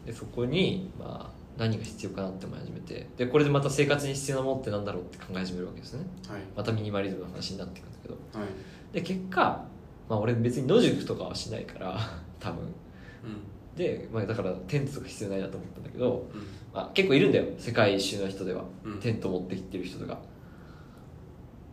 [0.06, 6.06] でそこに、まあ、何が必要かなって思い始めてでこれでまた生活に必要なものってなんだろうって考え始めるわけですね。
[6.28, 6.40] はい。
[6.56, 8.14] またミニマリズムの話になっていくんだけど。
[8.38, 8.94] はい。
[8.94, 9.64] で結果、
[10.08, 11.98] まあ、俺別に野宿とかはしないから
[12.38, 12.72] 多分。
[13.76, 16.40] で、まあ、だからテントとか必要ないなと思ったんだけど、うん。
[16.74, 17.44] まあ、結構いるんだよ。
[17.58, 18.98] 世界一周の人では、うん。
[18.98, 20.18] テント持ってきてる人とか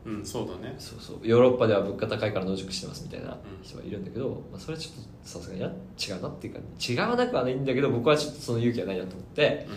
[0.06, 0.76] うん、うん、そうだね。
[0.78, 1.20] そうそう。
[1.24, 9.68] ヨーロッパでは物価高いから野宿してますみたいな人はいるんだけど、まあ、それはちょっとさすがにや違うなっていうか違わなくはないんだけど僕はちょっとその勇気はないなと思ってで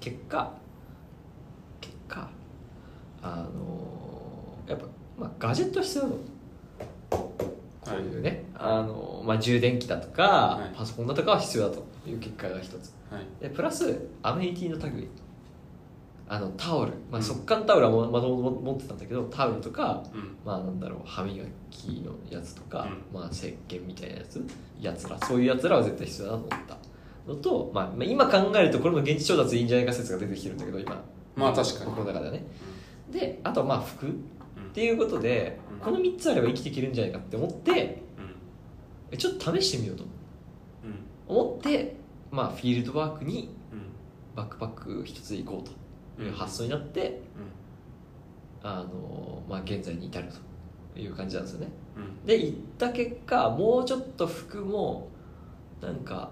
[0.00, 0.52] 結果
[1.80, 2.28] 結果
[3.22, 4.86] あのーやっぱ、
[5.18, 6.16] まあ、ガジェット必要だと
[7.10, 7.42] こ
[7.86, 10.22] ういうね、あのーまあ、充電器だとか、
[10.60, 10.76] はい。
[10.76, 12.92] パソコンだとかは必要だという結果が一つ。
[13.10, 13.42] はい。
[13.42, 15.08] でプラスアメニティの類
[16.30, 17.22] あのタオル、まあ、うん。
[17.22, 20.36] 速乾タオルはもまともと持ってたんだけどタオルとかうん。
[20.44, 24.44] まあなんだろう歯磨きのやつとか、うまあ石鹸みたいなやつ。
[24.80, 26.76] やつらそういうやつらは絶対必要だなと思った。
[27.28, 31.02] のと、まあ、まあ今考えるとこれも現地調達いいんじゃないか説が出てきてるんだけど今。
[31.36, 31.90] まあ確かに。
[31.90, 32.44] 僕の中ではね。
[33.10, 34.70] であとまあ服っうん。
[34.72, 35.78] ていうことで、うん。
[35.78, 38.02] この3つあれば生きていけるんじゃないかって思って
[39.16, 40.04] ちょっと試してみようと。
[40.04, 41.36] うん。
[41.36, 41.96] 思って、
[42.30, 43.82] まあ、フィールドワークにうん。
[44.36, 45.72] バックパック一つで行こうと
[46.36, 47.20] 発想になって、
[48.62, 50.28] あのまあ、現在に至る
[50.94, 51.68] という感じなんですよね。
[51.96, 52.26] うん。
[52.26, 55.08] で行った結果もうちょっと服も
[55.80, 56.30] なんか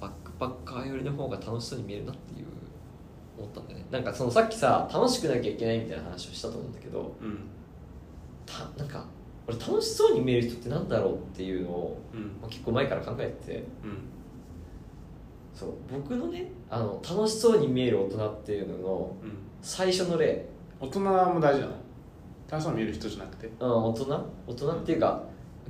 [0.00, 2.46] バックパッカー寄りの方が楽しそうに見えるなっていう
[3.38, 3.84] 思ったんだよね。
[3.90, 7.38] なんかそのさっきさ楽しくなきゃいけないみたいな話をしたと思うんだけどうん
[8.46, 9.04] たなんか
[9.46, 12.20] 俺楽しそうに見える人ってなんだろうっていうのを、うん。
[12.40, 13.64] まあ、結構前から考えててうん
[15.54, 19.32] そう僕のねあの楽しそうに見える大人っていうののうん。
[19.62, 20.46] 最初の例。
[20.80, 21.72] 大人も大事なの？
[22.50, 23.46] 楽しそうに見る人じゃなくて？
[23.60, 24.30] うん、大人？
[24.46, 25.22] 大人っていうか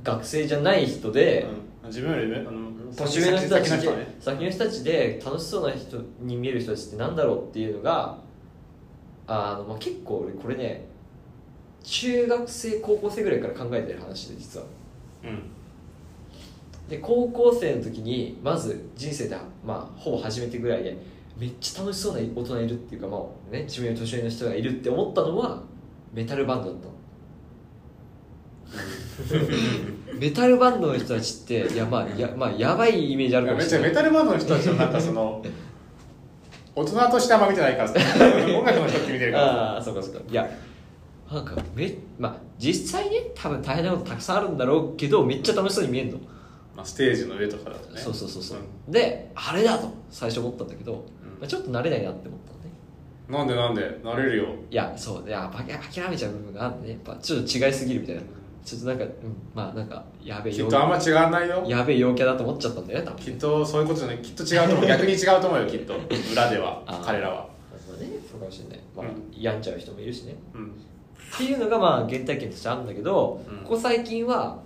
[0.03, 1.47] 学生じゃない人で、
[1.83, 1.89] うん。
[1.89, 2.37] 自分より上？
[2.37, 4.17] あの年上の人たちで先の人ね。
[4.19, 8.17] 先の人たちで楽しそうな人に見える人たちってなんだろうっていうのが
[9.27, 10.87] あの、まあ、結構俺これね
[11.83, 14.65] 中学生高校生ぐらいから考えてる話で実は。
[15.23, 15.43] うん
[16.91, 20.97] で高校生の時にまず人生で、まあ、ほぼ初めてぐらいで
[21.37, 25.63] めっちゃ楽しそうな大人いるっていうか、まあね、自分より年上の人がいるって思ったのは
[26.11, 26.87] メタルバンドだった。
[26.87, 26.93] の
[30.19, 33.89] メタルバンドの人たちっていやまあや,、まあ、やばいイメージあるかもめっちゃしれない。
[33.91, 35.41] メタルバンドの人たちのなんかその
[36.75, 37.95] 大人としてあんま見てないからさ。
[37.95, 39.45] 音楽の人って見てるから。
[39.45, 40.19] ああそうかそうか。
[40.29, 40.49] いや
[41.31, 46.19] なんかめまあ実際ね多分大変なことたくさんあるんだろうけどめっちゃ楽しそうに見えるの、
[46.75, 47.99] まあ、ステージの上とかだとね。
[47.99, 48.91] そうそうそうそう、ん。
[48.91, 50.99] であれだと最初思ったんだけど、うん。
[50.99, 51.05] ま
[51.43, 52.71] あ、ちょっと慣れないなって思ったのね。
[53.29, 53.99] なんでなんで？
[54.03, 54.45] なれるよ。
[54.69, 55.27] いやそう。
[55.27, 56.91] いやば諦めちゃう部分があってね。
[56.91, 58.21] やっぱちょっと違いすぎるみたいな。
[58.63, 59.11] ちょっとなんか、うん、
[59.55, 61.63] まあなんかやべえきっとあんま違わないよ。
[61.67, 64.17] やべえ陽キャだと思っちゃったんだよね多分きっとそういうことじゃない。
[64.19, 64.85] きっと違うと思う。
[64.87, 65.95] 逆に違うと思うよきっと。
[66.31, 67.35] 裏では 彼らは。
[67.35, 69.41] まあねそうかもしれないまあ、うん。
[69.41, 70.35] 病んじゃう人もいるしね。
[70.53, 70.65] うん。
[70.67, 73.57] っていうのがまあ原体験としてあるんだけど、うん。
[73.63, 74.59] ここ最近は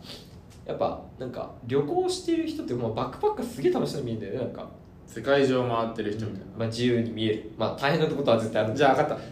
[0.65, 4.69] やっぱなんか旅行してる人ってもうバックパッカーすげえ楽しそうに見えるんだよねなんか、
[5.06, 9.23] 世界中を回ってる人みたいな、まあ、自由に見えるまあ大変なことは絶対あるじゃあ分かった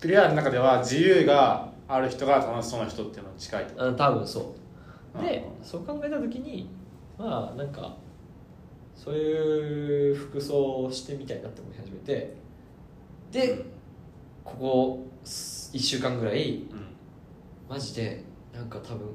[0.00, 3.86] クリアの中では自由がある人が楽しそうな人っていうのに近いと。
[3.86, 4.54] うん多分そ
[5.14, 5.22] う。
[5.22, 6.70] でうんそう考えた時に
[7.18, 7.96] まあなんか
[8.94, 12.36] そういう服装をしてみたいなって思い始めて。
[13.32, 13.64] で
[14.42, 16.86] ここ1週間ぐらいうん。
[17.68, 19.06] マジでなんか多分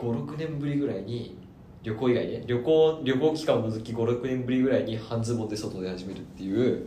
[0.00, 1.36] 56年ぶりぐらいに
[1.82, 6.86] 旅行以外ね旅行旅行期間を除き56年ぶりぐらいに半ズボンで外で始めるっていう。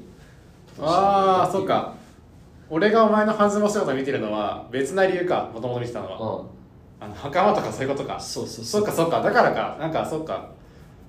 [0.79, 1.95] ああそっか。
[2.69, 6.41] 俺がお前の半ズボン姿見てるのは別な理由かもともと見てたのは。
[6.41, 6.45] う
[6.99, 8.17] あの袴とかそういうことか。
[8.17, 8.65] んそうそう。
[8.65, 9.21] そっかそっか。
[9.21, 9.77] だからか。
[9.79, 10.49] なんかそっか。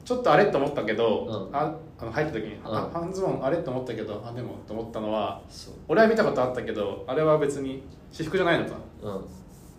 [0.04, 1.56] ちょっとあれって思ったけど、うん。
[1.56, 3.02] ああの入った時に、あうん。
[3.02, 5.74] 半ズボンあれって思ったけどあでもと思ったのはそう。
[5.88, 8.76] 俺は見たことあったけどあれは別に私服じゃないのか。
[9.02, 9.24] うん。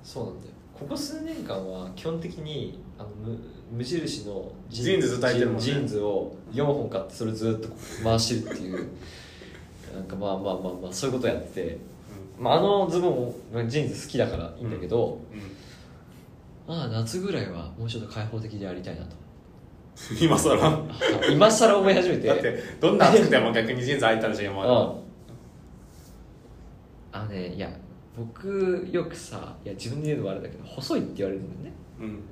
[0.03, 3.39] そうなんだよここ数年間は基本的にあの無
[3.71, 7.69] 無印のジーンズジーンズを4本買ってそれずっと
[8.03, 8.89] 回してるっていう
[9.93, 11.77] なんかまあまあまあまあそういうことやってて、
[12.37, 15.55] まあ、あのズボンジーンズ好きだからいいんだけど、うん、うん
[16.67, 19.15] まあ夏ぐらいはもうちょっと開放的でやりたいなと。
[20.19, 20.59] 今更。
[20.59, 20.79] だ
[21.31, 22.29] 今更思い始めて。
[22.29, 24.75] ってどんな暑くても逆にジーンズ履いたらしい今までうん。
[27.13, 27.69] あのねいや
[28.17, 31.73] 僕よくさいや自分で言うのもあれだけど細いって言われるんだよね。
[31.99, 32.23] うん。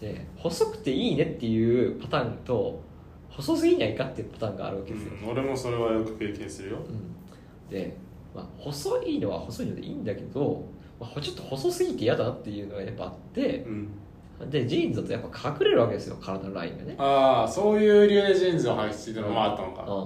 [0.00, 2.82] で細くていいねっていうパターンと
[3.28, 6.78] 細すぎないかっていうパターンがあるわけですよ、うん俺もそれはよく経験するよ。
[6.78, 7.70] うん。
[7.70, 7.96] で、
[8.34, 10.64] まあ、細いのは細いのでいいんだけど、
[10.98, 13.88] まあ、ちょっと細すぎて嫌だなっていうのがやっぱあってうん。
[14.48, 20.04] でジーンズだとやっぱ隠れるわけですよ体のラインがね、ああそういう理由でジーンズを履いてるのもあったのか、うん、は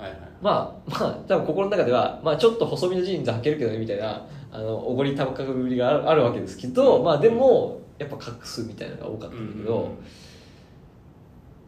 [0.00, 0.18] いはい。
[0.42, 9.94] まあまあ多分心の中では、まあ、ちょっと細身のジーンズ履けるけどねみたいなあのおごりたかぶりがあるわけですけど、まあでもやっぱ隠すみたいなのが多かったんだけど、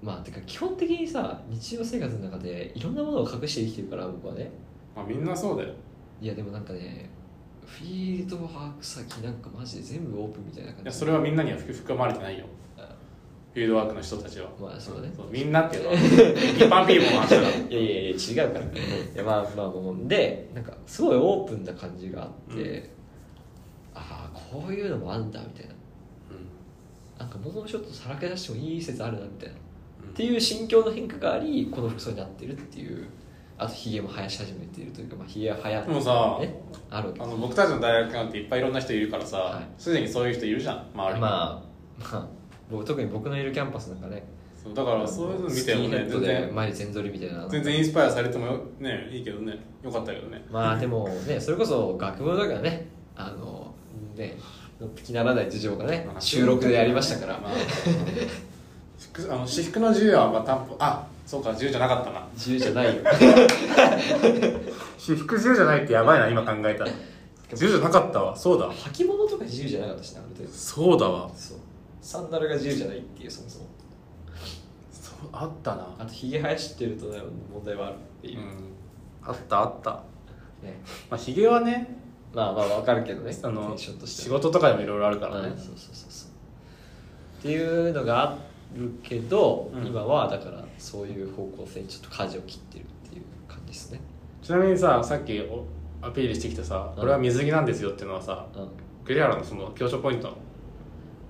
[0.03, 4.51] まあてか基本的にさ日常生活の中でいろんなものを隠して生きてるから僕はね。
[4.95, 5.71] まあみんなそうだよ。
[6.21, 7.09] いやでもなんかね
[7.67, 10.83] フィールドワーク先なんかマジで全部オープンみたいな感じ。
[10.83, 12.45] いやそれはみんなには含まれてないよ
[13.55, 14.49] フィールドワークの人たちは。
[14.61, 16.01] まあそうだねそうみんなっていうのは一
[16.65, 17.51] 般ピーポーの話だから。
[17.71, 18.65] いやいやいや違うから。
[18.65, 18.69] い
[19.15, 22.83] やまあまあまあでなんかすごいオープンな感じがあって、うん。
[23.95, 25.75] ああこういうのもあんだみたいな。
[27.17, 29.55] なんかもうちょっとさらけ出してもいい説あるなみたいな。
[29.55, 33.07] っていう心境の変化がありこの服装になってるっていう。
[33.57, 39.65] あとひげも生やし始めているというか、まあ、ひげは生やでもさねあるわけあの僕たちの大学なんていっぱいいろんな人いるからさはい。
[39.79, 41.63] すで、にそういう人いるじゃん周りに、まあ
[42.01, 42.27] まあ
[42.71, 44.25] 僕特に僕のいるキャンパスなんかね。
[44.63, 46.55] そうだからそういうの見てもねッドで全然。
[46.55, 49.59] 前に全剃りみたいな全然インスパイアされてもよねいいけどね。
[49.83, 50.43] よかったけどね。
[50.51, 53.75] まあでもねそれこそ学部の時はねあの
[54.17, 54.37] ね
[54.81, 57.39] のっぴきならない事情がねまあ収録でやりましたから。
[57.39, 57.53] まあ
[58.99, 59.37] 服あ。
[59.37, 62.27] の私服の自由はまあ担保あそうか自由じゃなかったな。
[62.35, 63.03] 自由じゃないよ。
[64.99, 66.91] 私服自由じゃないってやばいな今考えたら。
[67.53, 68.35] 自由じゃなかったわ。
[68.35, 68.71] そうだ。
[68.71, 71.31] 履物とか自由じゃなかったしなそうだわ。
[71.37, 71.59] そう
[72.05, 73.67] サンダルが自由じゃないっていうそもそも。
[74.93, 75.89] そうあったな。
[75.99, 77.19] あとひげ生やしてるとね
[77.51, 78.41] 問題はあるっていう。
[78.41, 78.47] う、ん。
[79.23, 79.91] あったあった。
[80.63, 80.79] ね。
[81.11, 81.97] まあひげはね
[82.35, 83.35] まあまあわかるけどね。
[83.43, 86.29] あのテンションとして仕事とかでもいろいろあるからね、うんそうそうそうそう。
[87.41, 88.39] っていうのがあ
[88.77, 89.87] るけど、うん。
[89.87, 94.01] 今はだからそういう方向性にちょっと舵を切ってるっていう感じですね。
[94.43, 95.65] ちなみにささっきお
[96.03, 97.01] アピールしてきたさ、うん。
[97.01, 98.69] これは水着なんですよっていうのはさうん。
[99.07, 100.39] 栗原のその強調ポイントなの？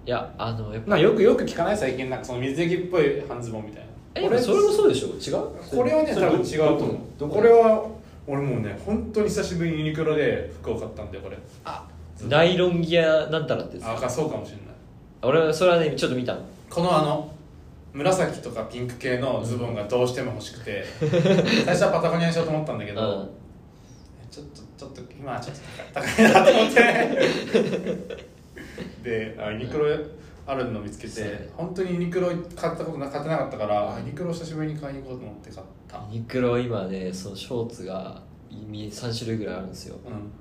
[0.06, 0.90] いやあのやっぱ。
[0.92, 4.36] なよくよく聞かない最近なんかその水着っぽい半ズボンみたいな。
[4.36, 5.08] えそれもそうでしょ。
[5.08, 5.48] 違う？
[5.76, 6.96] これはね多分違うと思う。
[7.18, 7.86] どここれは
[8.26, 11.38] 俺もうね本当に久しぶりにユニクロで服を買ったんだよこれ。
[11.64, 11.86] あ
[12.28, 14.64] ナイロンギアなんたらってあかそうかもしれない。
[15.22, 16.42] 俺はそれはねちょっと見たの。
[16.70, 17.32] このあの
[17.92, 20.84] 紫とかピンク系のズボンがどうしても欲しくて
[21.64, 23.28] 最初はパタゴニアにしようと思ったんだけど、うん。
[24.30, 25.62] ちょっとちょっと今はちょっと
[25.92, 28.33] 高い高いなと思って
[29.04, 29.86] であユニクロ
[30.46, 31.24] あるの見つけそう。
[31.24, 35.98] ねて本当にユニクロ買ったことな買ってなかったからあユニクロ久しぶりに買いに行こうと思って買った。
[36.10, 39.96] ユニクロ今ねそのショーツが3種類ぐらいあるんですよ。
[40.06, 40.32] うん。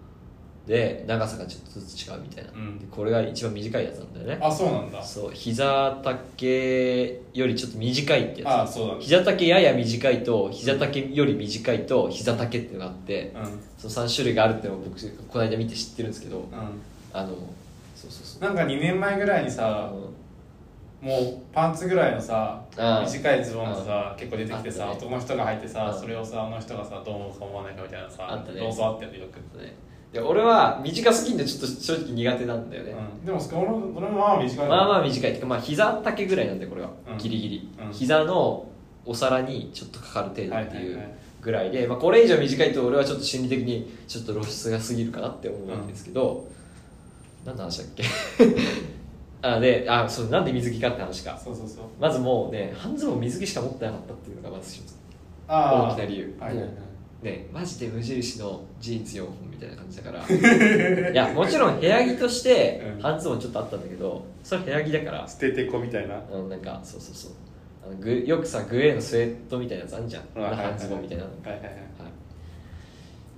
[0.65, 2.80] で長さがちょっとずつ違うみたいな、うん。
[2.80, 4.38] でこれが一番短いやつなんだよね。
[4.41, 5.04] あそうなんだ。
[5.04, 8.49] そう膝丈よりちょっと短いってやつ。
[8.62, 8.93] あそうだ。
[8.95, 13.62] ね膝丈やや短いと膝丈より短いと膝丈っていうのがあってうん。
[13.78, 16.43] その3種類があるっていうのを僕この間見て知ってるんですけどう
[17.13, 17.36] あの
[18.03, 20.11] そうそうそんなんか2年前ぐらいにうさあの
[21.01, 24.91] もうパンツぐらいのさ短いズボンがさ結構出てきてさね。
[24.91, 28.59] 男の人が履いてさうんそれをさあの人がさどう思うか思わないかみたいなさね。
[28.59, 29.57] 論争あったよねよく。
[29.57, 29.75] ね
[30.11, 33.25] で俺は短すぎんでちょっと正直苦手なんだよね、うん。
[33.25, 37.17] でも俺も俺もまあ短いまあまあ短いっていうかまあ膝丈ぐらいなんでこれは、うん。
[37.17, 37.91] ギリギリ、うん。
[37.91, 38.65] 膝の
[39.05, 41.13] お皿にちょっとかかる程度っていうはいはいはい。
[41.41, 46.47] ぐらいで、まあ、これ以上短いと俺はちょっと心理的にちょっと露出が過ぎるかなって思うんですけど、
[47.45, 48.03] 何の話だっけ？
[49.41, 51.38] あであそうなんで水着かって話か。
[51.38, 51.86] そうそうそう。
[51.99, 54.82] まずもうね半ズボン水着しか持ってなかったっていうのがまず
[55.47, 56.36] 大きな理由。
[56.39, 56.73] はいはいはい。
[57.23, 60.23] ねマジで無印のジーンズ4本みたいな感じだから。
[61.12, 63.01] いやもちろん部屋着としてうん。
[63.01, 65.27] 半ズボンちょっとあったんだけどそれ部屋着だから。
[65.27, 66.15] 捨ててこみたいな。
[66.15, 67.32] あのなんかそうそうそう。
[67.86, 71.29] あのグよくさグレーのスウェットみたいなやつあんじゃん、半ズボンみたいなの。
[71.43, 71.65] はいはいはい。
[71.65, 71.75] はい。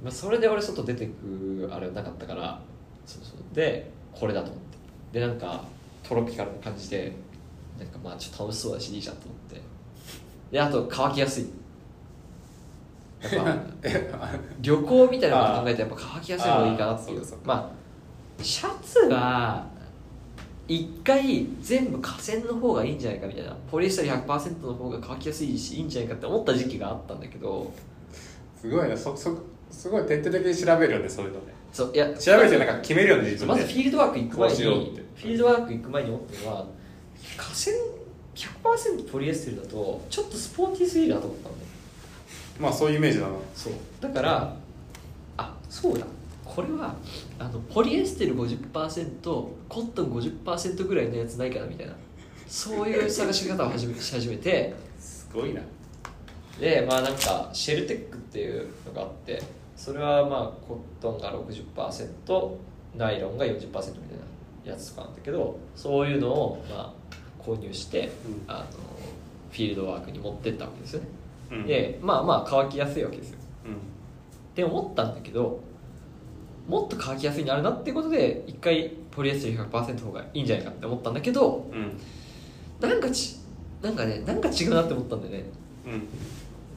[0.03, 2.59] まあ、それで俺外出てくあれはなかったから。
[3.07, 3.55] そうそう。
[3.55, 4.63] でこれだと思っ
[5.11, 5.19] て。
[5.19, 5.63] でなんか
[6.07, 7.11] トロピカルな感じで
[7.79, 9.61] なんかまあちょっと楽しそうだしいいじゃんと思って。
[10.51, 11.49] であと乾きやすい。
[13.21, 13.45] やっ
[14.11, 14.29] ぱ
[14.61, 17.23] 旅行みたいなこと考えてやっぱ乾きやすい方がいいかなっていう。
[17.43, 17.71] ま
[18.39, 19.65] あシャツは
[20.67, 23.55] 一回全部河川の方がいいんじゃないかみたいな。
[23.69, 27.71] ポリエステル100%の方が乾きやすいしいいんじゃないかって思った時期があったんだけど。
[28.59, 28.95] すごいね。
[28.95, 29.35] そそ
[29.71, 34.63] すごい徹底的に調べるよねそういうのねそういや調べてなんか決めるよね自まずフィールドワーク行く前にて。
[34.63, 36.65] フィールドワーク行く前に思ったのは
[37.35, 41.65] 河川100%ポリエステルだとちょっとスポーティーすぎるなと思ったんだよ
[42.61, 43.33] まあそういうイメージだな。
[43.53, 43.73] そう。
[43.99, 44.55] だから
[45.35, 46.05] あそうだ。
[46.45, 46.95] これは
[47.37, 51.93] あのポリエステル50%コットン50%ぐらいのやつないかなみたいな。
[52.47, 54.73] そういう探し方を始めし始めて。
[54.97, 55.61] すごいな。
[56.57, 59.43] でまあなんかシェルテックっていうのがあって
[59.75, 62.51] それはまあコットンが60%
[62.95, 63.81] ナイロンが40%みたい
[64.65, 66.93] なやつとかなんだけどそういうのをまあ
[67.43, 68.43] 購入して、うん。
[68.47, 68.65] あの
[69.51, 71.07] フィールドワークに持ってったわけですよね、
[71.51, 71.65] うん。
[71.65, 73.37] でまあまあ乾きやすいわけですよ。
[73.65, 73.71] うん。
[73.73, 73.75] っ
[74.53, 75.61] て思ったんだけど
[76.67, 81.99] もっと乾きやすいのあるなっていうことで一回ポリエステル100%の方がいいんじゃないかって思ったんだけどうん。
[82.81, 83.37] なんかち
[83.81, 85.45] なんかねなんか違うなって思ったんだよね。
[85.85, 86.07] うん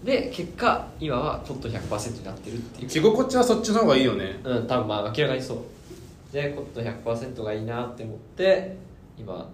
[0.05, 2.89] で結果今はコットン100%になってるっていう。
[2.89, 4.41] 着心地はそっちの方がいいよね。
[4.45, 5.59] うん多分まあ明らかにそう。
[6.33, 8.77] でコットン100%がいいなって思って
[9.19, 9.51] 今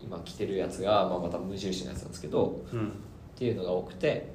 [0.00, 2.88] 今着てるやつが、まあ、また無印のやつなんですけどうん。
[2.88, 2.90] っ
[3.36, 4.32] ていうのが多くて。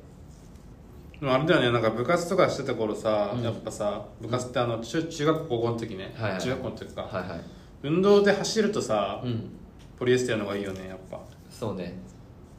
[1.19, 3.43] でもあれだよねなんか部活とかしてた頃さ、うん。
[3.43, 7.41] やっぱさ部活ってあの中中学高校の時ね、はいはい中学校の時か、はいはい。
[7.83, 9.49] 運動で走るとさ、うん。
[9.97, 11.21] ポリエステルの方がいいよねやっぱ。
[11.49, 11.93] そうね。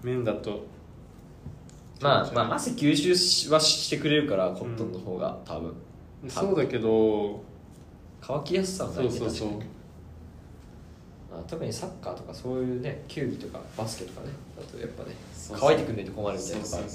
[0.03, 0.65] 綿だと
[2.01, 5.75] まあ、まあ、汗吸収しはしてくれるからコットンの方が多分、
[6.29, 7.43] そうだけど
[8.21, 9.49] 乾きやすさはないねそうそうそう。
[9.49, 9.75] 確かに。
[11.35, 15.15] まあ、特にサッカーとかそういうね球技とかバスケとかねだとやっぱね
[15.53, 16.93] 乾いてくんないと困るみたいなとこあるね。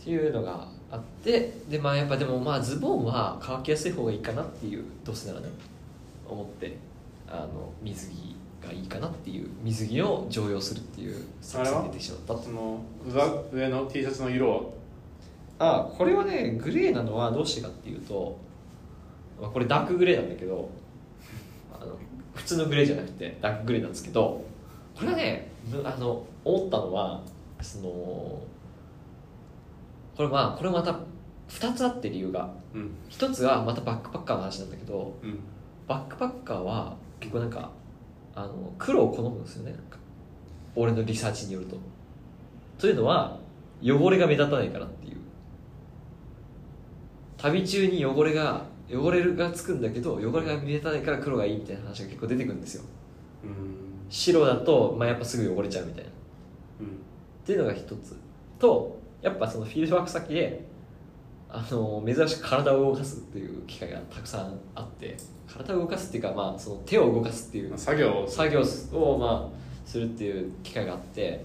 [0.00, 5.48] っていうのがあってでまあやっぱでもまあズボンは乾きやすい方がいいかなっていうどうせならね
[6.28, 6.76] 思って
[7.28, 8.29] あの水着
[8.64, 14.60] がいいかなっていう水着を常用するっていう作戦に出てしまったその上上の T シャツの色は？
[15.58, 18.38] あこれはねグレーなのはどうしてかっていうと、
[19.40, 20.70] まあ、これダークグレーなんだけど
[21.78, 21.96] あの
[22.34, 24.42] 普通のグレーじゃなくてダークグレーなんですけど
[24.94, 27.22] これはねむあの思ったのは
[27.60, 28.42] そのこ
[30.18, 31.00] れまあこれまた
[31.48, 32.48] 2つあって理由が。
[32.74, 32.90] うん。
[33.10, 35.40] 1つはまたバックパッカーの話なんだけどうん。
[35.88, 37.70] バックパッカーは結構なんか
[38.42, 39.74] あの黒を好むんですよね。
[40.74, 41.76] 俺のリサーチによると。
[42.78, 43.38] というのは
[43.82, 45.16] 汚れが目立たないからっていう。
[47.36, 52.84] 旅中に汚れが汚れがつくんだけど汚れが目立たないから黒がいいみたいな話が結構出てくるんですよ。
[53.44, 53.50] うん。
[54.08, 56.10] 白だと、まあ、やっぱすぐ汚れちゃうみたいな。
[56.10, 56.12] っ
[57.44, 58.16] ていうのが一つ。
[58.58, 60.64] とやっぱそのフィールドワーク先で
[61.52, 65.16] あの珍しく体を動かすっていう機会がたくさんあって
[65.48, 71.44] 体を動かすっていうか、まあ、その手を動かすっていううん作業を作業を、まあ、するっていう機会があって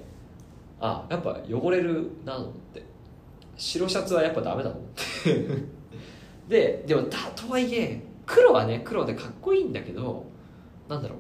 [0.80, 2.96] あやっぱ汚れるなと思って。
[3.58, 4.92] 白シャツはやっぱダメだと思っ
[5.24, 5.48] て。
[6.50, 10.26] ででもだとはいえ黒はね黒でかっこいいんだけど
[10.88, 11.18] なんだろう。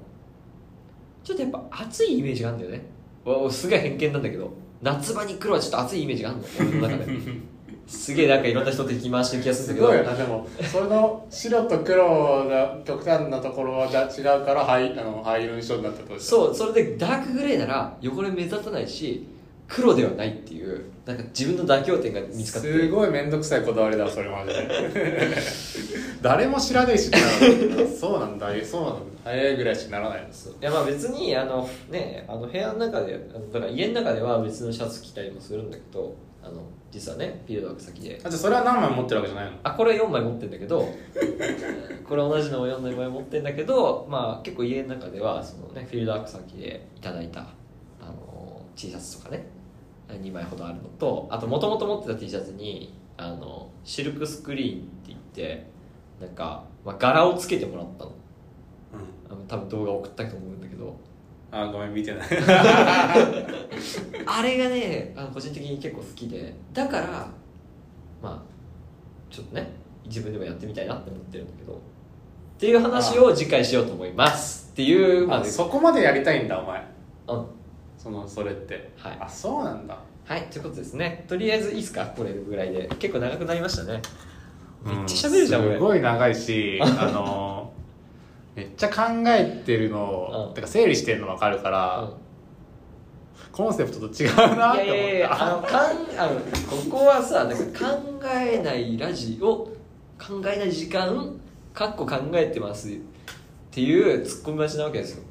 [1.23, 2.85] ちょっとやっぱ暑いイメージがあるんだよね。
[3.23, 4.51] おすごい偏見なんだけど。
[4.81, 7.17] 夏場に黒はちょっと暑いイメージがあるの俺の中で
[7.87, 9.87] すげえなんかいろんな人敵回してる気がすするけど。
[9.87, 10.03] ごいよ。
[10.03, 19.27] なでもその白と黒が極端なところはだ違うから灰あの灰色にしようになったとそうそれでダークグレーなら汚れ目立たないし
[19.67, 22.71] 黒ではないっていうなんか自分の妥協点が見つかって。
[22.71, 25.35] すごい面倒くさいこだわりだそれマジで。
[26.21, 27.17] 誰も知らねえしな
[27.99, 29.15] そうなんだそうなんだ。
[29.25, 33.19] 早いぐらいしかならないですいやまあ別にあのねあの部屋の中で
[33.53, 36.13] だから家の中では別のシャツ着たりもするんだけど
[36.45, 38.21] あの実はねフィールドワーク先で。
[38.23, 39.57] あじゃあそれは何枚も持ってるわけじゃないの？
[39.63, 40.79] あこれ4枚持ってるんだけど
[42.07, 47.41] これ同じのを4枚持ってるんだけどまあ結構家の中ではそのねフィールドワーク先でいただいた
[47.99, 49.47] あの T シャツとかね
[50.07, 55.65] 2枚ほどあるのとあともともと持ってた T シャツにあのシルクスクリーンって言って
[56.21, 58.11] なんか、まあ、柄をつけてもらったの。
[59.29, 60.95] あの多分動画送ったと思うんだけど
[61.57, 62.27] あごめん見てない。
[64.25, 66.53] あれがねあの個人的に結構好きで。
[66.73, 67.27] だから
[68.21, 68.41] まあ
[69.33, 69.71] ちょっとね
[70.05, 71.73] 自分でもやってみたいなって思ってるんだけど。
[71.73, 71.77] っ
[72.57, 74.69] ていう話を次回しようと思います。
[74.73, 76.85] っていうまそこまでやりたいんだお前。
[77.29, 77.45] うん。
[77.97, 78.91] そのそれって。
[78.97, 79.17] はい。
[79.21, 79.97] あそうなんだ。
[80.25, 81.23] はいということですね。
[81.29, 82.05] とりあえずいいですか？
[82.07, 82.89] これぐらいで。
[82.99, 84.01] 結構長くなりましたね。
[84.83, 85.75] めっちゃ喋るじゃん、俺。
[85.75, 87.64] すごい長いしあの
[88.55, 88.95] めっちゃ考
[89.27, 90.53] えてるの、うん。
[90.53, 92.13] てか整理してるの分かるから、うん。
[93.51, 94.83] コンセプトと違うなって思った。
[94.83, 99.47] いやいやあのかん あのここはさなんか考えないラジオ
[100.17, 101.39] 考えない時間
[101.73, 102.91] かっこ考えてますっ
[103.71, 105.23] ていうツッコミ待ちなわけですよ。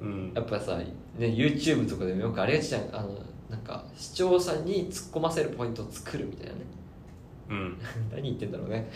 [0.00, 0.32] うん。
[0.34, 0.86] やっぱさ、ね、
[1.18, 2.82] YouTube とかでもよくありがちじゃん。
[2.92, 3.10] あの
[3.48, 6.60] なんか視聴者に突っ込ませるポイントを作るみたいなね。
[7.50, 7.78] うん。
[8.14, 8.90] 何言ってんだろうね。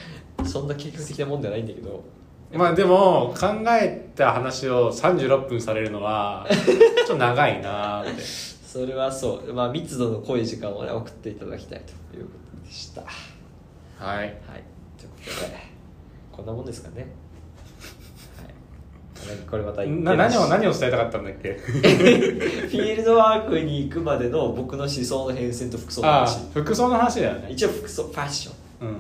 [0.44, 2.05] そんな計画的なもんではないんだけど
[2.53, 8.12] まあでも考えた話を36分されるのは ちょっと長いなって。
[8.22, 12.30] それはそう、まあ、密度の濃い時間を、ね、送っていただきたいというこ
[12.61, 13.03] とでした。
[13.03, 13.07] は
[14.16, 14.18] い。
[14.18, 14.28] はい。
[14.99, 15.57] ということで
[16.32, 17.07] こんなもんですかね。
[18.36, 19.36] はい。
[19.49, 21.53] これまた何を何を伝えたかったんだっけ？
[21.62, 26.38] フィールドワークに行くまでの僕の思想の変遷と服装の話。
[26.53, 27.49] 服装の話だよね。
[27.51, 28.53] 一応服装ファッショ
[28.84, 28.88] ン。
[28.88, 28.97] うん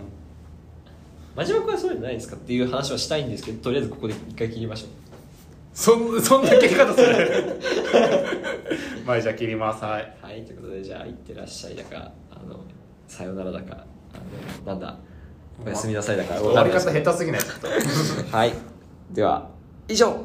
[1.36, 4.88] 真島君はそういうのないですかっていう話はしたいんですけどとりあえずここで一回切りましょう。
[5.74, 7.60] そんそんな切り方する
[9.04, 9.84] まあじゃあ切ります。
[9.84, 10.16] はい。
[10.22, 12.60] はいということでじゃあ行ってらっしゃいだかあの
[13.08, 14.18] さよならだかあ
[14.66, 14.96] のなんだ
[15.64, 18.52] おやすみなさいだか終わり方下手すぎないちょっとはい。
[19.10, 19.48] では
[19.88, 20.24] 以上